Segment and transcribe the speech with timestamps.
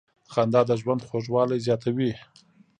[0.33, 2.11] •خندا د ژوند خوږوالی زیاتوي.